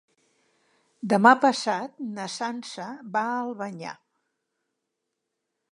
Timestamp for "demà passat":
1.13-2.01